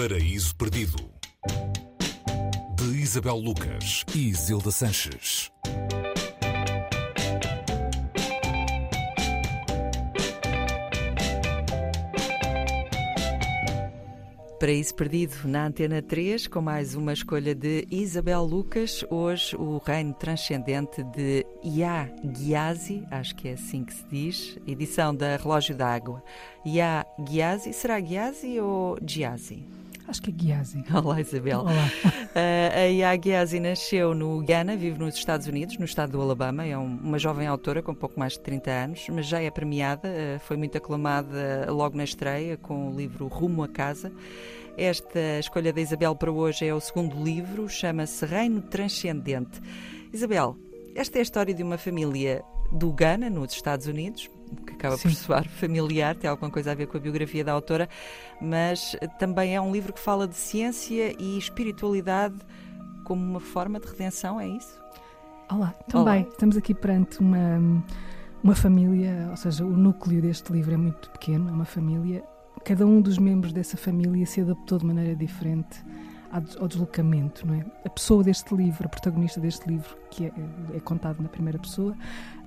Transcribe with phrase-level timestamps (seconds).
[0.00, 1.10] Paraíso Perdido
[2.76, 5.50] de Isabel Lucas e Zilda Sanches.
[14.60, 19.04] Paraíso Perdido na Antena 3, com mais uma escolha de Isabel Lucas.
[19.10, 25.12] Hoje, o reino transcendente de Ya Ghiasi, acho que é assim que se diz, edição
[25.12, 26.22] da Relógio d'Água.
[26.64, 29.66] Ya Ghiasi, será Ghiasi ou Giasi?
[30.08, 30.82] Acho que é Ghiasi.
[30.90, 31.60] Olá, Isabel.
[31.60, 31.72] Olá.
[31.72, 36.64] Uh, a Ya Ghiasi nasceu no Ghana, vive nos Estados Unidos, no estado do Alabama.
[36.64, 40.08] É um, uma jovem autora com pouco mais de 30 anos, mas já é premiada.
[40.08, 44.10] Uh, foi muito aclamada logo na estreia com o livro Rumo a Casa.
[44.78, 49.60] Esta escolha da Isabel para hoje é o segundo livro, chama-se Reino Transcendente.
[50.10, 50.56] Isabel,
[50.94, 54.30] esta é a história de uma família do Ghana, nos Estados Unidos,
[54.66, 55.08] que acaba Sim.
[55.08, 57.88] por soar familiar, tem alguma coisa a ver com a biografia da autora,
[58.40, 62.36] mas também é um livro que fala de ciência e espiritualidade
[63.04, 64.78] como uma forma de redenção, é isso?
[65.50, 66.22] Olá, também.
[66.22, 66.28] Olá.
[66.30, 67.82] Estamos aqui perante uma,
[68.42, 72.22] uma família, ou seja, o núcleo deste livro é muito pequeno, é uma família.
[72.64, 75.82] Cada um dos membros dessa família se adaptou de maneira diferente
[76.30, 77.64] ao- deslocamento, não é?
[77.84, 80.32] A pessoa deste livro, a protagonista deste livro, que é,
[80.74, 81.94] é contado na primeira pessoa,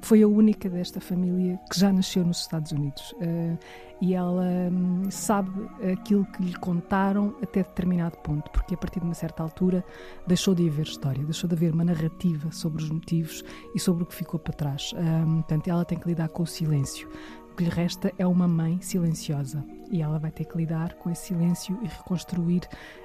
[0.00, 3.14] foi a única desta família que já nasceu nos Estados Unidos.
[3.20, 3.56] Eh,
[4.00, 5.50] e ela hum, sabe
[5.92, 9.84] aquilo que lhe contaram até determinado ponto, porque a partir de uma certa altura
[10.26, 14.06] deixou de haver história, deixou de haver uma narrativa sobre os motivos e sobre o
[14.06, 14.94] que ficou para trás.
[14.96, 17.08] Hum, portanto, ela tem que lidar com o silêncio.
[17.50, 21.10] O que lhe resta é uma mãe silenciosa e ela vai ter que lidar com
[21.10, 22.62] esse silêncio e reconstruir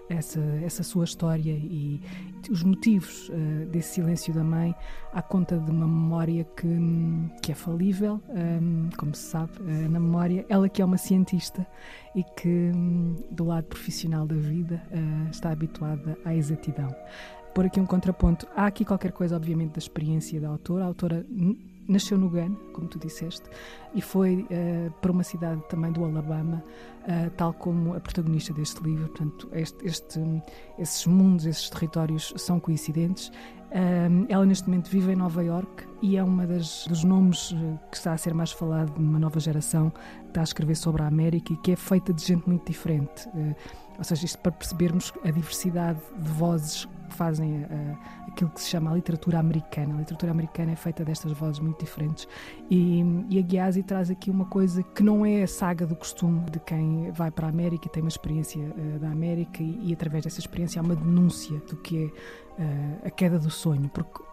[0.07, 1.99] essa, essa sua história e
[2.49, 4.73] os motivos eh, desse silêncio da mãe
[5.11, 6.67] à conta de uma memória que,
[7.41, 10.45] que é falível, hum, como se sabe, eh, na memória.
[10.47, 11.65] Ela que é uma cientista
[12.15, 16.95] e que, hum, do lado profissional da vida, eh, está habituada à exatidão.
[17.55, 18.47] Por aqui um contraponto.
[18.55, 20.83] Há aqui qualquer coisa, obviamente, da experiência da autora.
[20.83, 21.25] A autora
[21.87, 23.43] nasceu no Ghana, como tu disseste,
[23.93, 26.63] e foi eh, para uma cidade também do Alabama,
[27.07, 29.07] eh, tal como a protagonista deste livro.
[29.09, 30.19] Portanto, este, este,
[30.77, 33.31] esses mundos, esses territórios são coincidentes.
[33.71, 37.53] Um, ela neste momento vive em Nova York e é uma das dos nomes
[37.91, 41.07] que está a ser mais falado numa nova geração que está a escrever sobre a
[41.07, 43.27] América e que é feita de gente muito diferente.
[43.97, 47.95] Ou seja, isto para percebermos a diversidade de vozes que fazem eh,
[48.27, 49.95] aquilo que se chama a literatura americana.
[49.95, 52.27] A literatura americana é feita destas vozes muito diferentes.
[52.69, 56.41] E, e a Ghiasi traz aqui uma coisa que não é a saga do costume
[56.49, 59.93] de quem vai para a América e tem uma experiência eh, da América e, e
[59.93, 62.11] através dessa experiência há uma denúncia do que
[62.57, 64.23] é eh, a queda do sonho, porque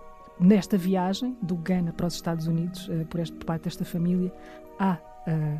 [0.41, 4.33] nesta viagem do Ghana para os Estados Unidos, por, este, parte desta família,
[4.79, 5.59] há eh,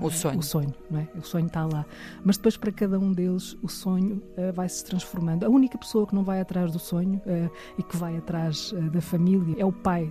[0.00, 0.38] O sonho.
[0.38, 1.08] o sonho, não é?
[1.16, 1.84] O sonho está lá.
[2.24, 5.44] Mas depois, para cada um deles, o sonho eh, vai se transformando.
[5.44, 8.80] A única pessoa que não vai atrás do sonho eh, e que vai atrás eh,
[8.90, 10.10] da família é o pai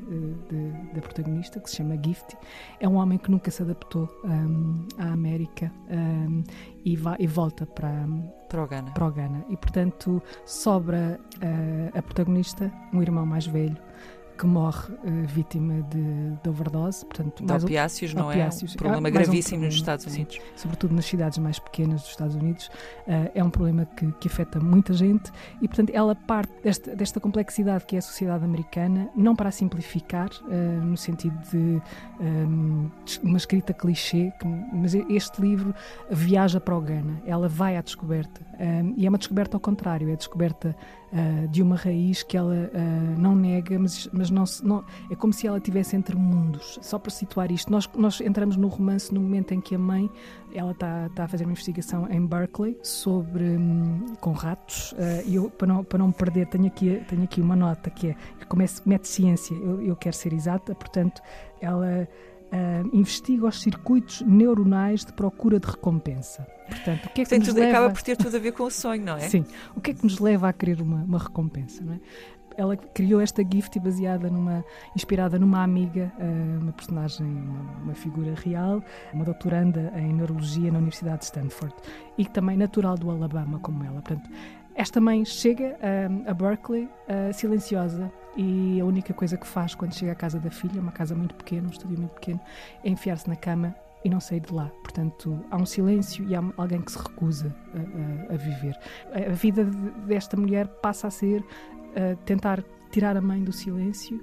[0.49, 2.37] de- da protagonista, que se chama Gifty.
[2.79, 6.43] É um homem que nunca se adaptou hum, à América hum,
[6.85, 8.05] e, vai, e volta para,
[8.49, 8.91] Para o Ghana.
[8.91, 9.45] para o Ghana.
[9.49, 11.19] E, portanto, sobra
[11.97, 13.77] a protagonista, um irmão mais velho,
[14.41, 17.05] que morre eh, vítima de, de overdose.
[17.05, 18.71] Portanto, De um- opiáceos, não opiáceos.
[18.71, 18.73] é?
[18.73, 20.21] Um problema Ah, mais um gravíssimo nos problema, Estados sim.
[20.21, 20.39] Unidos.
[20.55, 22.71] sobretudo nas cidades mais pequenas dos Estados Unidos,
[23.07, 25.31] eh, é um problema que, que afeta muita gente
[25.61, 29.51] e, portanto, ela parte desta, desta complexidade que é a sociedade americana, não para a
[29.51, 31.79] simplificar, eh, no sentido de
[32.19, 32.89] ehm,
[33.23, 35.73] uma escrita clichê, que- mas este livro
[36.09, 40.09] viaja para o Ghana, ela vai à descoberta ehm, e é uma descoberta ao contrário,
[40.09, 40.75] é a descoberta
[41.49, 42.71] de uma raiz que ela
[43.17, 46.79] não nega, mas, mas não, não é como se ela estivesse entre mundos.
[46.81, 50.09] Só para situar isto, nós, nós entramos no romance no momento em que a mãe
[50.53, 55.35] ela está tá a fazer uma investigação em Berkeley sobre hum, com ratos eh, e
[55.35, 58.15] eu para não para não me perder tenho aqui tenho aqui uma nota que é
[58.47, 61.21] começa mete ciência eu, eu quero ser exata portanto
[61.61, 62.07] ela
[62.51, 67.47] ah, investiga os circuitos neuronais de procura de recompensa portanto o que é que nos
[67.47, 69.21] tudo, leva acaba por ter tudo a ver com o sonho, não é?
[69.21, 69.45] Sim.
[69.75, 71.99] O que é que nos leva a querer uma, uma recompensa, não é?
[72.57, 74.63] Ela criou esta gift baseada numa
[74.95, 77.25] inspirada numa amiga, eh, uma personagem,
[77.83, 78.83] uma, figura real,
[79.13, 81.73] uma doutoranda em neurologia na Universidade de Stanford
[82.17, 84.01] e também natural do Alabama como ela.
[84.01, 84.29] Portanto,
[84.75, 89.93] esta mãe chega eh, a Berkeley eh, silenciosa e a única coisa que faz quando
[89.93, 92.39] chega à casa da filha, uma casa muito pequena, um estúdio muito pequeno,
[92.83, 94.65] é enfiar-se na cama e não sair de lá.
[94.81, 98.75] Portanto, há um silêncio e há alguém que se recusa a, a- a viver.
[99.13, 101.43] A vida de- desta mulher passa a ser
[102.25, 104.21] tentar tirar a mãe do silêncio,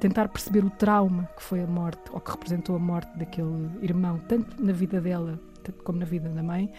[0.00, 4.18] tentar perceber o trauma que foi a morte, ou que representou a morte daquele irmão,
[4.28, 5.38] tanto na vida dela
[5.82, 6.70] como na vida da mãe,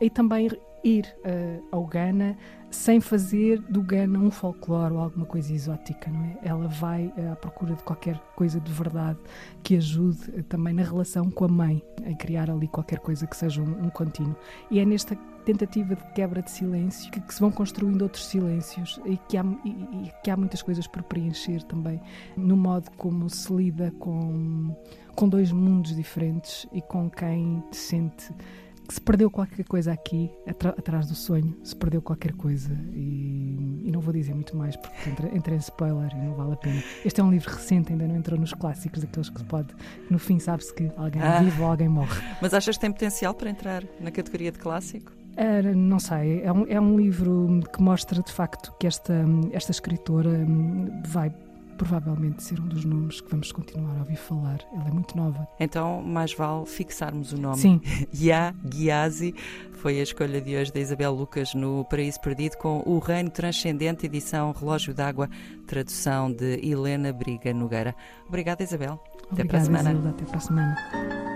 [0.00, 0.50] e também
[0.84, 2.36] ir uh, ao Ghana
[2.70, 6.38] sem fazer do Ghana um folclore ou alguma coisa exótica, não é?
[6.42, 9.18] Ela vai uh, à procura de qualquer coisa de verdade
[9.62, 13.36] que ajude uh, também na relação com a mãe, a criar ali qualquer coisa que
[13.36, 14.36] seja um, um contínuo.
[14.70, 15.14] E é nesta
[15.44, 19.44] tentativa de quebra de silêncio que, que se vão construindo outros silêncios e que, há,
[19.64, 22.00] e, e que há muitas coisas por preencher também
[22.36, 24.74] no modo como se lida com,
[25.16, 31.08] com dois mundos diferentes e com quem sente que se perdeu qualquer coisa aqui, atrás
[31.08, 32.72] do sonho, se perdeu qualquer coisa.
[32.92, 36.52] E, e não vou dizer muito mais porque entra, entra em spoiler e não vale
[36.52, 36.82] a pena.
[37.04, 39.68] Este é um livro recente, ainda não entrou nos clássicos, daqueles que se pode.
[40.10, 41.40] No fim, sabe-se que alguém ah.
[41.40, 42.20] vive ou alguém morre.
[42.40, 45.12] Mas achas que tem potencial para entrar na categoria de clássico?
[45.32, 49.70] Uh, não sei, é um, é um livro que mostra de facto que esta, esta
[49.70, 51.32] escritora hum, vai
[51.76, 54.60] provavelmente ser um dos nomes que vamos continuar a ouvir falar.
[54.72, 55.46] Ela é muito nova.
[55.58, 57.58] Então, mais vale fixarmos o nome.
[57.58, 57.80] Sim.
[58.14, 59.34] Ya Ghiasi
[59.72, 64.06] foi a escolha de hoje da Isabel Lucas no Paraíso Perdido com O Reino Transcendente,
[64.06, 65.28] edição Relógio d'Água,
[65.66, 67.94] tradução de Helena Briga Nogueira.
[68.28, 69.00] Obrigada, Isabel.
[69.30, 69.92] Obrigada, até para a semana.
[69.92, 71.31] Isabel, até para a semana.